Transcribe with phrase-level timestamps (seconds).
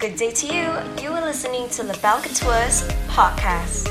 [0.00, 1.02] Good day to you.
[1.02, 3.84] You are listening to LaBelle Couture's podcast.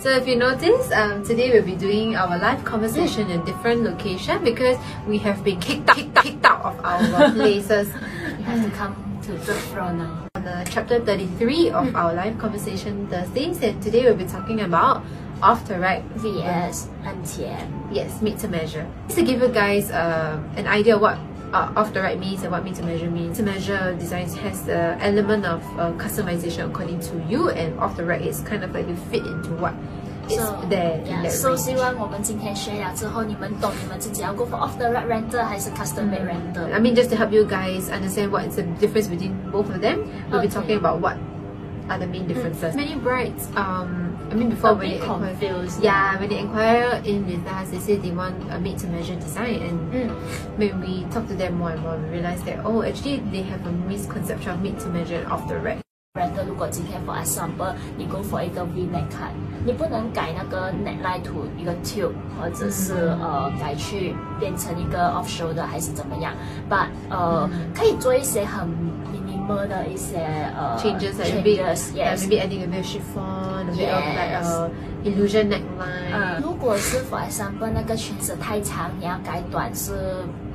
[0.00, 3.84] So if you notice, um, today we'll be doing our live conversation in a different
[3.84, 4.76] location because
[5.06, 7.86] we have been kicked out, kicked out, kicked out of our places.
[7.86, 10.29] You have to come to the front now.
[10.40, 15.04] On the chapter 33 of our live conversation Thursdays, and today we'll be talking about
[15.42, 17.92] off the rack VS MTM.
[17.92, 18.88] Yes, made to measure.
[19.04, 21.18] Just to give you guys uh, an idea what
[21.52, 23.36] uh, off the rack means and what made to measure means.
[23.36, 28.04] To measure designs has the element of uh, customization according to you, and off the
[28.06, 29.74] rack is kind of like you fit into what
[30.29, 31.59] So, there in yeah, that so range.
[31.59, 36.71] 希望我们今天 share 了之后，你们懂你们自己要 go for off the rack renter 还是 custom made renter。
[36.73, 39.81] I mean, just to help you guys understand what is the difference between both of
[39.81, 40.55] them, we'll be Okay.
[40.55, 41.17] talking about what
[41.87, 42.73] are the main differences.
[42.75, 45.83] Many brides, um, I mean, before A when bit they inquire, confused.
[45.83, 49.13] yeah, when they inquire in with us, they say they want a made to measure
[49.21, 50.09] design, and 嗯
[50.57, 53.61] when we talk to them more and more, we realize that oh, actually they have
[53.67, 55.77] a misconception of made to measure and off the rack.
[56.14, 59.30] Render 如果今天 for example 你 go for 一个 V neck cut，
[59.64, 66.32] 你不能改那个 neckline to 一个 tube，或者是、呃改去变成一个 off shoulder 还是怎么样
[66.68, 68.66] ，but 呃、可以做一些很
[69.14, 70.18] minimal 的一些
[70.58, 74.02] 呃 Changes like maybe, changes yeah, yes maybe adding a bit of chiffon, a bit of
[74.16, 74.68] like uh,
[75.04, 76.10] illusion neckline.
[76.12, 79.92] 嗯，如果是 for example 那个裙子太长，你要改短是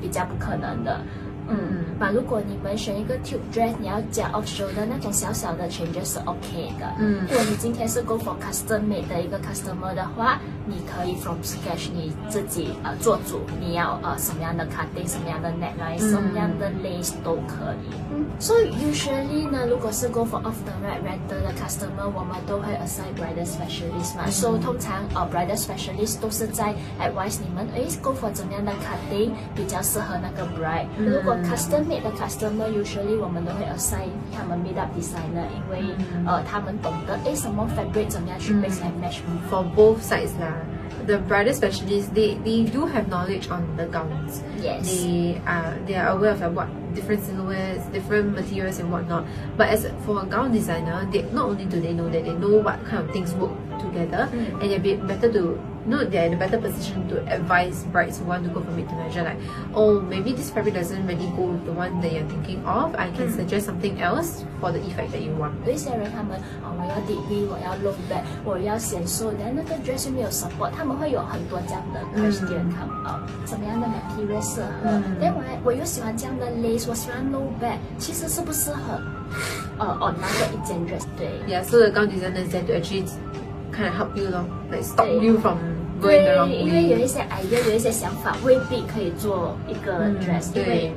[0.00, 1.00] 比较不可能的。
[1.48, 6.86] 嗯，把如果你们选一个 tube dress，你要加 off shoulder 那种小小的 changes 是 OK 的。
[6.98, 17.94] 嗯如果你今天是 go for custom made 的一个 customer 的话，你可以 from scratch 你自己呃做主，你要呃什么样的 cutting，什么样的 neckline，、什么样的 lace 都可以。
[18.12, 24.28] 嗯，所以 usually 呢，如果是 go for off the rack renter 的 customer，我们都会 assign bridal specialist 嘛。
[24.30, 30.86] 所以通常呃 bridal specialist 都是在 advise 你们，诶 go for 怎么样的 cutting 比较适合那个 bride。
[30.98, 35.95] 如果custom made 的 customer usually 我们都会 assign 他们 made up designer，因为、
[36.25, 39.19] 呃他们懂得诶什么 fabric 怎么样去 mix and match。
[39.49, 40.53] for both sides lah.
[41.07, 44.43] The bridal specialists they, they do have knowledge on the gowns.
[44.61, 44.85] Yes.
[44.85, 49.25] They are they are aware of like, what different silhouettes, different materials and whatnot.
[49.57, 52.61] But as for a gown designer, they not only do they know that they know
[52.61, 54.61] what kind of things work together Mm.
[54.61, 58.24] and they're be better to know they're in a better position to advise brides who
[58.26, 59.38] want to go for made to measure like
[59.74, 62.94] oh maybe this fabric doesn't really go with the one that you're thinking of.
[62.94, 63.36] I can mm.
[63.36, 65.54] suggest something else for the effect that you want.
[65.66, 66.96] 有些人他们啊、哦、我要
[68.08, 73.86] back 我要显瘦但那个 dress 没有 support 他们会有很多这样的 come up 怎么样的
[75.20, 76.86] then 我我又喜欢这样的 lace
[77.60, 79.00] back 其实适不适合
[79.78, 80.78] 呃 on 那个一件
[81.16, 81.28] 对。
[81.46, 83.06] Yeah so the gown designers there to actually
[83.72, 90.92] kind of help you lor, like stop you from 对因为有一些 idea，有一些想法未必可以做一个嗯 dress，、对因为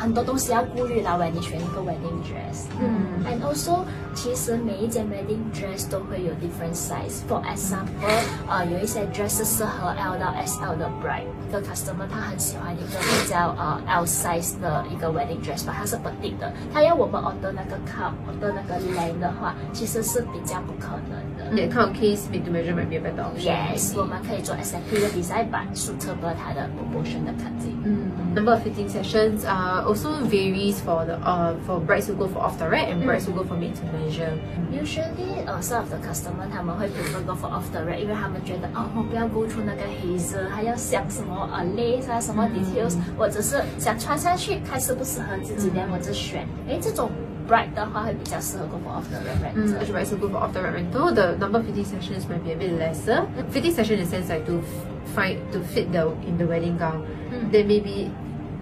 [0.00, 2.64] 很多东西要顾虑到 when 你选一个 wedding dress。
[2.80, 3.80] 嗯，and also
[4.14, 7.20] 其实每一件 wedding dress 都会有 different size。
[7.28, 8.08] For example，
[8.48, 15.96] 呃，有一些 dress 是适合 L 到 SL 的 bride，一个 customer 他很喜欢一个比较呃 L size 的一个 wedding dress 吧，它是
[15.96, 21.50] petite 的，他要我们 order 那个 cup，order 那个 length 的话，其实是比较不可能的。
[21.50, 23.50] Kind of case, made to measure might be a better option.
[23.50, 27.76] Yes，我们可以做 SFP 的 design 版，suitable 它的 proportion 的 cutting。
[27.84, 28.09] Mm.
[28.35, 32.39] Number of fitting sessions uh, also varies for the uh, for brides who go for
[32.39, 34.33] off the rack and brides who go for made to measure.
[34.71, 41.63] Usually，呃，some of the customer 他们会 prefer go for off the rack，因为他们觉得哦，我不要 go through 那个 hazer，还要想什么呃
[41.63, 46.45] lace 啊，什么 details，、我只是想穿上去看适不适合自己，然后我就选。
[46.67, 47.09] 诶，这种
[47.49, 49.79] bride 的话会比较适合 go for off the rack Mm, rental。
[49.81, 52.43] as brides who go for off the rack rental, the number of fitting sessions might
[52.43, 53.25] be a bit lesser.
[53.51, 56.77] Fitting session in the sense like to f- find to fit the in the wedding
[56.77, 57.03] gown.
[57.31, 57.51] Mm.
[57.51, 58.09] Then maybe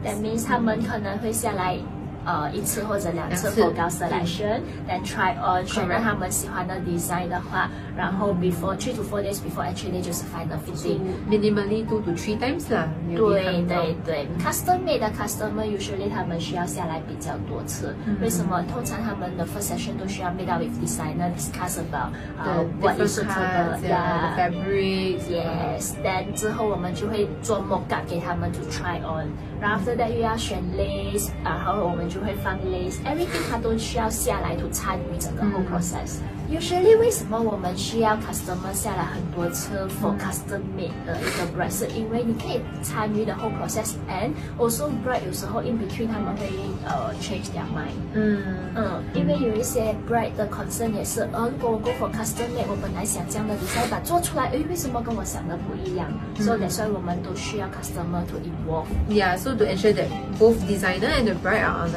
[0.04, 1.78] That means 他们可能会下来。
[2.26, 9.22] 呃，一次或者两次两次 for gown selection，then try on 选了 Correct 他们喜欢的 design 的话，然后 before three to four
[9.22, 11.00] days before actually 就是 final so fitting。
[11.30, 12.88] minimally two to three times lah.
[13.10, 13.96] you'll be 对 coming 对 down.
[14.06, 17.94] 对，custom made 的 customer usually 他们需要下来比较多次。
[18.22, 18.64] 为什么？
[18.72, 23.74] 通常他们的 first session 都需要 meet up with designer discuss about 呃 The what is different suitable
[23.74, 25.28] cuts, yeah, the fabrics.
[25.30, 29.28] Yes, then 之后我们就会做 mock up 给他们 to try on，
[29.60, 40.14] 然后 after that 又要选 lace，然后我们就 就会放 lace，everything 它都需要下来 to 参与整个 whole process。Usually 为什么我们需要 customer 下来很多次 for
[40.20, 46.46] custom made 的一个 bride，是因为你可以参与的 whole process and also bride 有时候 in between 他们会
[46.86, 47.96] 呃 change their mind。
[48.14, 48.44] 嗯
[48.76, 56.08] 嗯，因为有一些 bride 的 concern 也是，呃，如果我 go for custom made，我本来想这样的 design 把做出来，诶，为什么跟我想的不一样？
[56.38, 58.86] 所以 that's why 我们都需要 customer to involve。
[59.10, 60.08] Yeah, so to ensure that
[60.38, 61.97] both designer and the bride are on the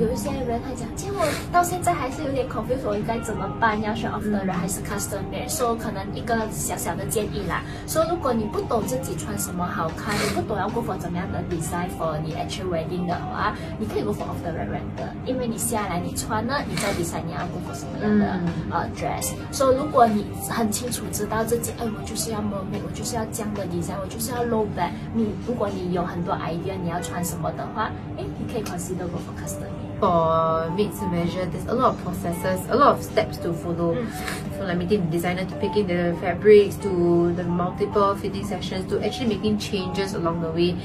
[0.00, 3.80] 有一些人他讲，其实我到现在还是有点 confused，我应该怎么办？
[3.82, 5.48] 要选 off the red 还是 custom made？
[5.48, 7.62] 所以可能一个小小的建议啦。
[7.86, 16.88] 说如果你不懂自己穿什么好看，你不懂要 go for 怎么样的 design for 你 actual wedding 的话，你可以 go for off the red rental，因为你下来你穿呢，你在
[16.94, 19.32] design 你要 go for 什么样的、嗯呃 dress。
[19.52, 24.90] 所以如果你很清楚知道自己，哎，我就是要 mermaid，我就是要这样的 design，我就是要 low back。
[25.12, 29.68] 你如果你有很多 idea 你要穿什么的话，哎，你可以 consider go for custom。
[30.03, 33.95] For made to measure, there's a lot of processes, a lot of steps to follow.
[33.95, 34.07] Mm.
[34.55, 39.03] From like meeting the designer to picking the fabrics to the multiple fitting sessions to
[39.03, 40.75] actually making changes along the way.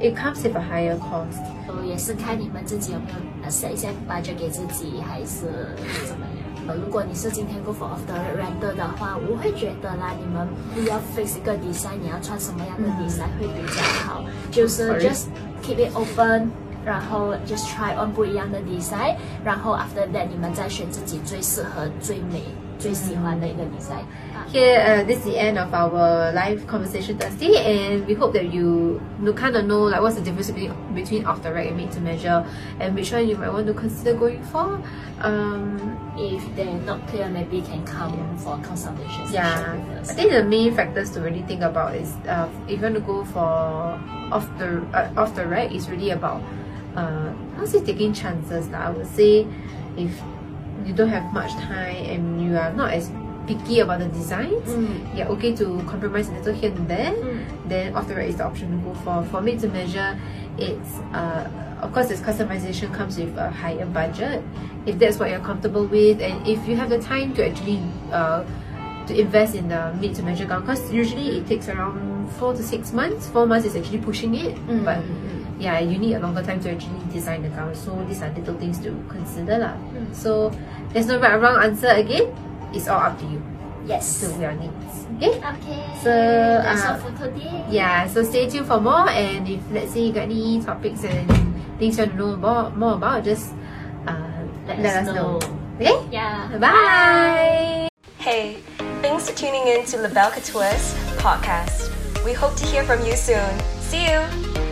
[0.00, 1.42] It comes with a higher cost.
[1.66, 5.46] 呃，也是看你们自己有没有呃 set 一些 budget 给自己，还是
[6.06, 6.68] 怎么样。
[6.68, 15.08] 呃，如果你是今天 go for off the render 的话，我会觉得啦，你们不要 fix 一个 design，你要穿什么样的 design 会比较好，就是 Sorry.
[15.08, 15.26] just
[15.62, 16.50] keep it open。
[16.84, 22.42] 然后 just try on 不一样的 design，然后 after that 你们再选自己最适合、最美、
[22.78, 24.00] 最喜欢的一个 design。
[24.34, 28.50] 啊 Here, uh, this is the end of our live conversation Thursday, and we hope that
[28.50, 31.76] you, you kind of know like what's the difference between, between off the rack and
[31.76, 32.44] made to measure,
[32.80, 34.80] and which one you might want to consider going for.
[35.22, 35.78] Um,
[36.16, 40.12] If they're not clear, maybe can come for consultation yeah, session with I us.
[40.12, 43.24] think the main factors to really think about is uh, if you want to go
[43.24, 43.38] for
[44.32, 46.42] off the uh, off the rack, is really about
[46.95, 48.67] uh, not say taking chances.
[48.69, 48.87] lah.
[48.87, 49.45] I would say
[49.97, 50.11] if
[50.85, 53.11] you don't have much time and you are not as
[53.47, 55.15] picky about the designs, Mm.
[55.15, 57.13] you're okay to compromise a little here and there.
[57.13, 57.45] Mm.
[57.69, 59.23] Then off the rack is the option to go for.
[59.29, 60.17] For made to measure,
[60.57, 61.45] it's uh,
[61.81, 64.41] of course its customization comes with a higher budget.
[64.85, 67.81] If that's what you're comfortable with, and if you have the time to actually
[68.11, 68.43] uh,
[69.07, 72.63] to invest in the made to measure gown, because usually it takes around four to
[72.63, 73.27] six months.
[73.29, 74.99] Four months is actually pushing it, Mm, but
[75.59, 77.73] yeah, you need a longer time to actually design the gown.
[77.75, 79.75] So these are little things to consider lah.
[79.93, 80.13] Mm.
[80.15, 80.51] So
[80.91, 81.87] there's no right or wrong answer.
[81.93, 82.27] Again,
[82.73, 83.41] it's all up to you
[83.85, 84.19] Yes.
[84.25, 85.05] to your needs.
[85.21, 85.37] Okay.
[85.37, 85.79] Okay.
[86.01, 87.53] So, that's uh, all for today.
[87.69, 89.05] Yeah, so stay tuned for more.
[89.13, 91.29] And if let's say you got any topics and
[91.77, 93.53] things you want to know about more about, just
[94.09, 95.37] uh, Let let, us us know.
[95.37, 95.55] know.
[95.77, 95.93] Okay.
[96.09, 96.49] Yeah.
[96.57, 97.87] Bye.
[98.25, 98.57] Hey,
[99.03, 101.93] thanks for tuning in to LaBelle Couture's podcast.
[102.25, 103.59] We hope to hear from you soon.
[103.81, 104.64] See you!